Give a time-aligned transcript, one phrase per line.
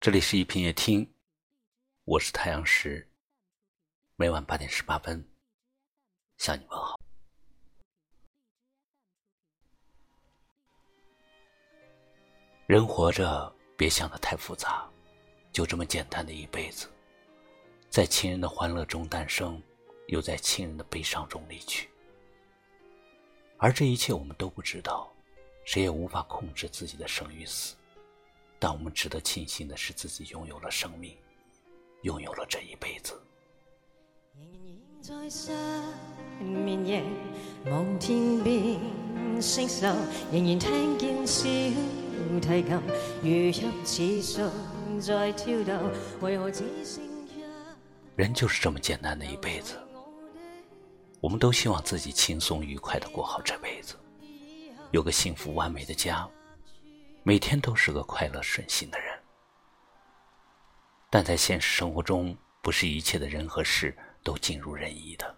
[0.00, 1.06] 这里是一品夜听，
[2.04, 3.06] 我是太阳石，
[4.16, 5.22] 每晚八点十八分
[6.38, 6.98] 向你问好。
[12.66, 14.90] 人活着，别想的太复杂，
[15.52, 16.88] 就这么简单的一辈子，
[17.90, 19.62] 在亲人的欢乐中诞生，
[20.06, 21.90] 又在亲人的悲伤中离去。
[23.58, 25.12] 而这一切我们都不知道，
[25.66, 27.76] 谁也无法控制自己的生与死。
[28.60, 31.16] 但我们值得庆幸的是，自己拥有了生命，
[32.02, 33.18] 拥有了这一辈子。
[48.14, 49.78] 人就是这么简单的一辈子，
[51.18, 53.96] 我们都希望自己轻松愉快的过好这辈子，
[54.90, 56.28] 有个幸福完美的家。
[57.22, 59.18] 每天都是个快乐顺心的人，
[61.10, 65.36] 但在现实生活中，不是一切的人和事都尽如人意的。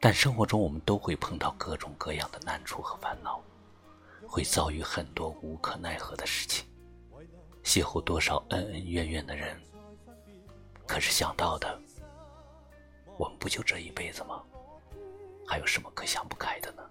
[0.00, 3.40] 但生活中，我们都会碰到各种各样的难处和烦恼，
[4.26, 6.66] 会遭遇很多无可奈何的事情，
[7.62, 9.56] 邂逅多少恩恩怨怨的人。
[10.84, 11.80] 可是想到的，
[13.16, 14.42] 我们不就这一辈子吗？
[15.46, 16.82] 还有什么可想不开的呢？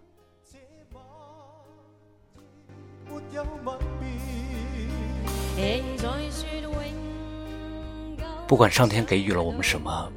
[8.47, 10.11] 不管上天给予了我们什么，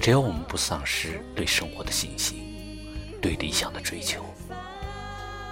[0.00, 2.88] 只要我们不丧失对生活的信心，
[3.20, 4.24] 对理想的追求，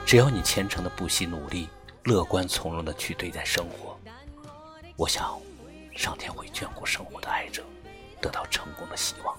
[0.07, 1.69] 只要你虔诚的不惜努力，
[2.05, 3.99] 乐观从容的去对待生活，
[4.97, 5.39] 我想，
[5.95, 7.62] 上天会眷顾生活的爱者，
[8.23, 9.37] 得到成功的希望。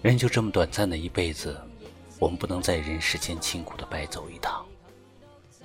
[0.00, 1.60] 人就这么短暂的一辈子，
[2.18, 4.64] 我们不能在人世间辛苦的白走一趟。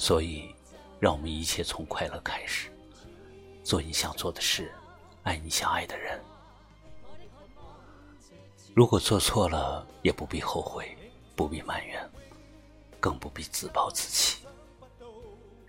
[0.03, 0.53] 所以，
[0.99, 2.69] 让我们一切从快乐开始，
[3.63, 4.69] 做你想做的事，
[5.23, 6.21] 爱你想爱的人。
[8.75, 10.93] 如果做错了，也不必后悔，
[11.37, 12.05] 不必埋怨，
[12.99, 14.45] 更不必自暴自弃。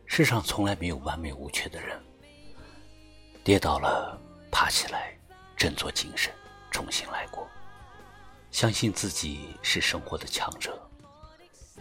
[0.05, 1.97] 世上从来没有完美无缺的人。
[3.45, 4.21] 跌倒了，
[4.51, 5.16] 爬起来，
[5.56, 6.34] 振作精神，
[6.72, 7.47] 重新来过。
[8.51, 10.77] 相信自己是生活的强者。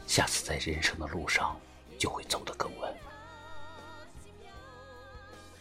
[0.05, 1.59] 下次在人生的路上。
[1.97, 2.95] 就会走得更稳。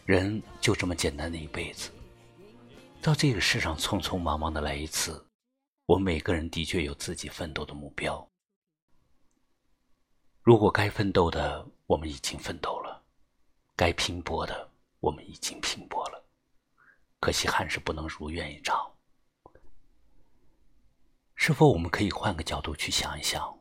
[0.04, 1.91] 人就这么简单的一辈子，
[3.00, 5.25] 到这个世上匆匆忙忙的来一次，
[5.87, 8.28] 我们每个人的确有自己奋斗的目标。
[10.42, 13.00] 如果该奋斗的我们已经奋斗了，
[13.76, 16.25] 该拼搏的我们已经拼搏了，
[17.21, 18.76] 可惜还是不能如愿以偿。
[21.37, 23.56] 是否我们可以换个角度去想一想？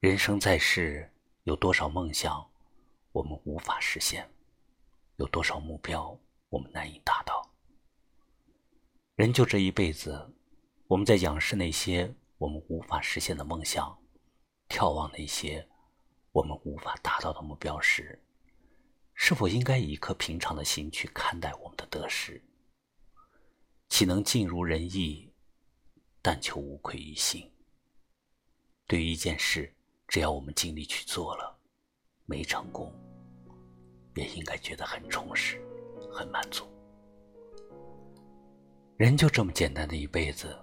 [0.00, 1.10] 人生在世。
[1.44, 2.50] 有多少梦想，
[3.12, 4.24] 我们无法实现；
[5.16, 6.18] 有多少目标，
[6.48, 7.50] 我们难以达到。
[9.14, 10.34] 人就这一辈子，
[10.86, 14.02] 我们在仰视那些我们无法实现的梦想，
[14.70, 15.68] 眺望那些
[16.32, 18.24] 我们无法达到的目标时，
[19.12, 22.42] 是否应该以一颗平常的心去看待我们的得失？
[23.90, 25.30] 岂能尽如人意，
[26.22, 27.52] 但求无愧于心？
[28.86, 29.76] 对于一件事。
[30.06, 31.58] 只要我们尽力去做了，
[32.26, 32.92] 没成功，
[34.14, 35.60] 也应该觉得很充实、
[36.12, 36.64] 很满足。
[38.96, 40.56] 人就这么简单的一辈子，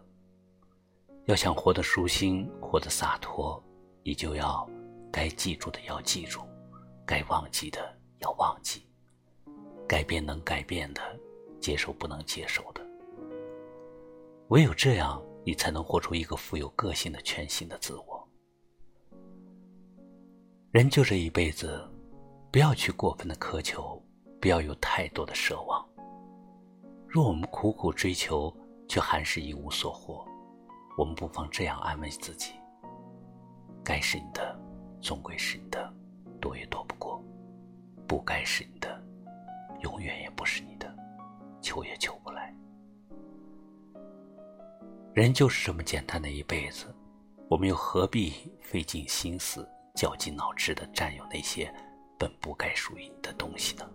[1.26, 3.62] 要想活得舒心、活得洒脱，
[4.04, 4.68] 你就要
[5.12, 6.42] 该记住的要记住，
[7.06, 8.88] 该忘记的要忘记，
[9.86, 11.02] 改变能改变的，
[11.60, 12.82] 接受不能接受的。
[14.48, 18.11] 唯有这样，你才能活出一个富有个性的全新的自我。
[20.72, 21.86] 人就这一辈子，
[22.50, 24.02] 不要去过分的苛求，
[24.40, 25.86] 不要有太多的奢望。
[27.10, 28.56] 若我们苦苦追求，
[28.88, 30.26] 却还是一无所获，
[30.98, 32.54] 我们不妨这样安慰自己：
[33.84, 34.58] 该是你的，
[35.02, 35.94] 总归是你的，
[36.40, 37.22] 躲也躲不过；
[38.08, 39.04] 不该是你的，
[39.82, 40.90] 永远也不是你的，
[41.62, 42.56] 求也求不来。
[45.14, 46.86] 人就是这么简单的一辈子，
[47.50, 48.32] 我们又何必
[48.62, 49.68] 费尽心思？
[49.94, 51.74] 绞尽脑汁的占有那些
[52.18, 53.90] 本不该属于你的东西呢？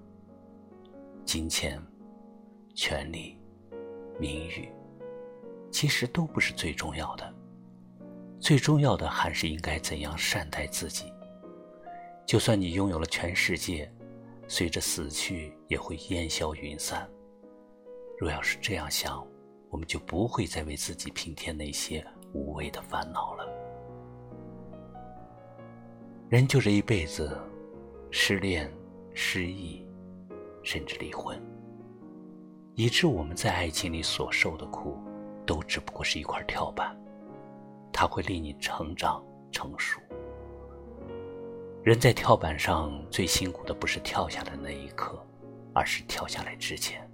[1.25, 1.83] 金钱、
[2.75, 3.39] 权利、
[4.19, 4.69] 名誉，
[5.71, 7.35] 其实都不是最重要的。
[8.39, 11.13] 最重要的还是应该怎样善待自己。
[12.27, 13.91] 就算你拥有了全世界，
[14.47, 17.09] 随着死去也会烟消云散。
[18.19, 19.27] 若要是这样想，
[19.71, 23.66] 我们就不会再为自己平添那些无谓的烦恼了。
[26.29, 27.39] 人就这一辈子，
[28.11, 28.69] 失恋、
[29.15, 29.87] 失意、
[30.65, 31.41] 甚至离婚，
[32.75, 34.99] 以致我们在爱情里所受的苦，
[35.47, 36.99] 都只不过是一块跳板，
[37.93, 40.01] 它会令你成长成熟。
[41.85, 45.25] 人在跳板上最辛苦的不是跳下的那一刻，
[45.73, 47.09] 而是跳下来之前，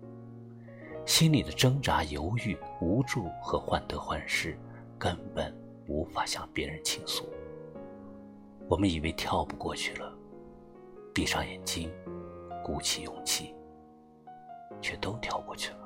[1.04, 4.58] 心里的挣扎、犹豫、无助和患得患失，
[4.98, 5.54] 根本
[5.86, 7.28] 无法向别人倾诉。
[8.68, 10.12] 我们以为跳不过去了，
[11.14, 11.90] 闭上眼睛，
[12.64, 13.54] 鼓起勇气，
[14.80, 15.78] 却都跳过去了。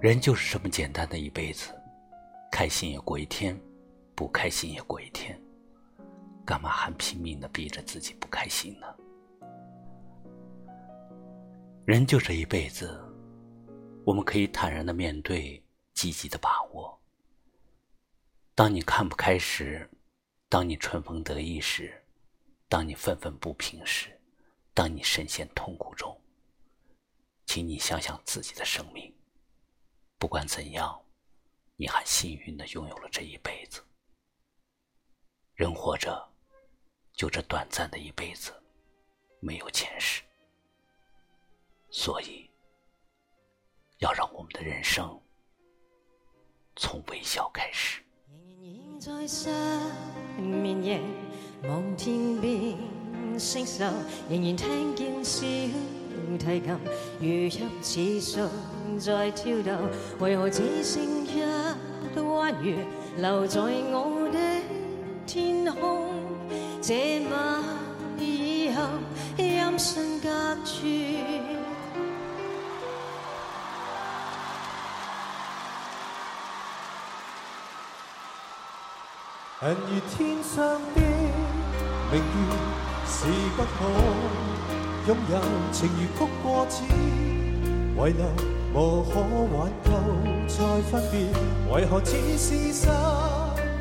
[0.00, 1.72] 人就是这么简单的一辈子，
[2.52, 3.58] 开心也过一天，
[4.14, 5.40] 不开心也过一天，
[6.44, 8.86] 干嘛还拼命的逼着自己不开心呢？
[11.84, 13.00] 人就这一辈子，
[14.04, 15.62] 我们可以坦然的面对，
[15.94, 16.98] 积极的把握。
[18.56, 19.90] 当你看不开时，
[20.48, 22.04] 当你春风得意时，
[22.68, 24.16] 当你愤愤不平时，
[24.72, 26.16] 当你深陷痛苦中，
[27.46, 29.12] 请你想想自己的生命。
[30.18, 31.04] 不管怎样，
[31.74, 33.84] 你还幸运的拥有了这一辈子。
[35.54, 36.32] 人活着，
[37.12, 38.54] 就这短暂的一辈子，
[39.40, 40.22] 没有前世，
[41.90, 42.48] 所以
[43.98, 45.20] 要让我们的人生
[46.76, 48.03] 从微笑开始。
[48.98, 49.50] 在失
[50.36, 51.00] 眠夜
[51.68, 52.76] 望天边
[53.38, 53.82] 星宿，
[54.30, 55.40] 仍然听见小
[56.38, 56.78] 提琴
[57.20, 58.48] 如泣似诉
[58.98, 59.72] 在跳动。
[60.20, 61.42] 为何只剩一
[62.20, 62.76] 弯月
[63.18, 64.38] 留在我的
[65.26, 66.10] 天空？
[66.80, 67.62] 这晚
[68.18, 68.82] 以后，
[69.36, 70.28] 音讯隔
[79.64, 80.62] 人如天上
[80.94, 81.00] 的
[82.12, 82.20] 明月，
[83.06, 83.24] 是
[83.56, 83.66] 不可
[85.08, 85.38] 拥有；
[85.72, 88.26] 情如曲过只遗留，
[88.74, 89.10] 无可
[89.56, 89.88] 挽救
[90.48, 90.58] 再
[90.90, 91.14] 分别。
[91.72, 92.88] 为何只是失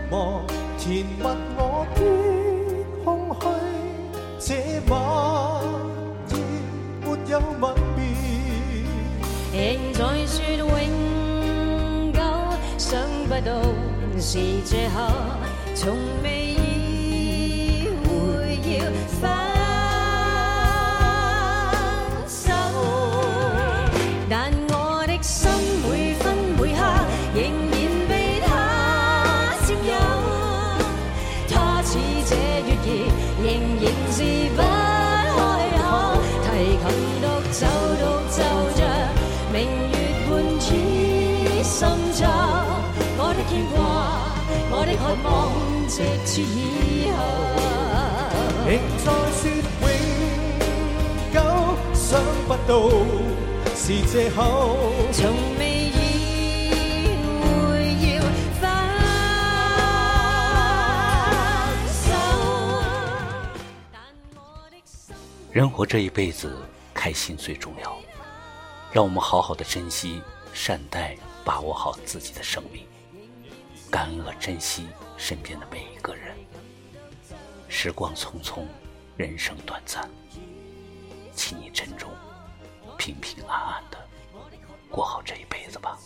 [0.09, 0.45] 望，
[0.77, 1.99] 填密我的
[3.03, 3.45] 空虚？
[4.39, 4.93] 这晚
[6.29, 6.31] 夜
[7.01, 7.75] 没有吻
[9.51, 10.63] 别，仍在说永
[12.13, 12.17] 久，
[12.77, 12.89] 想
[13.27, 13.51] 不到
[14.17, 15.11] 是借口。
[15.83, 18.07] 从未意会
[18.71, 18.71] 要
[19.19, 19.21] 分
[22.25, 22.53] 手，
[24.29, 24.31] 但
[24.69, 24.73] 我
[25.05, 25.51] 的心
[25.83, 26.23] 每分
[26.57, 26.79] 每刻
[27.35, 27.75] 仍然
[28.07, 28.11] 被
[28.47, 28.47] 他
[29.67, 29.91] 占有。
[31.49, 31.53] 他
[31.83, 31.91] 似
[32.29, 32.31] 这
[32.63, 32.87] 月儿，
[33.43, 33.45] 仍
[33.83, 34.17] 然是
[34.55, 34.59] 不
[35.35, 35.37] 开
[35.83, 35.83] 口。
[36.45, 36.47] 提
[36.79, 36.85] 琴
[37.19, 37.59] 独奏
[37.99, 38.01] 独
[38.31, 38.37] 奏
[38.77, 38.81] 着
[39.51, 39.55] 明
[39.91, 39.93] 月
[40.29, 40.31] 半
[40.63, 40.71] 倚
[41.61, 41.75] 深
[42.13, 42.23] 秋，
[43.17, 43.82] 我的牵挂。
[44.93, 45.51] 我的渴望，
[45.87, 47.17] 直至以后，
[48.67, 49.49] 仍在说
[49.81, 49.89] 永
[51.33, 51.35] 久，
[51.93, 52.71] 想不到
[53.75, 54.39] 是借口，
[55.11, 55.19] 从
[55.57, 55.91] 未意
[57.41, 57.43] 会
[58.05, 58.21] 要
[58.61, 58.63] 分
[61.87, 62.01] 手。
[65.51, 66.55] 人活这一辈子，
[66.93, 67.97] 开心最重要。
[68.91, 70.21] 让我们好好的珍惜、
[70.53, 72.85] 善待、把握好自己的生命。
[73.93, 74.87] 感恩和珍惜
[75.19, 76.35] 身边的每一个人。
[77.69, 78.65] 时光匆匆，
[79.15, 80.09] 人生短暂，
[81.35, 82.09] 请你珍重，
[82.97, 84.09] 平平安安的
[84.89, 85.99] 过好这一辈子吧。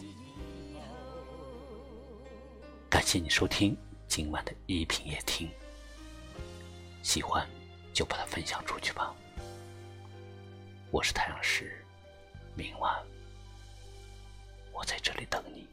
[2.89, 3.73] 感谢你收听
[4.05, 5.49] 今晚的一品夜听，
[7.01, 7.47] 喜欢
[7.93, 9.15] 就把它分享出去吧。
[10.91, 11.85] 我是太阳石，
[12.53, 12.93] 明晚
[14.73, 15.65] 我在这里等你。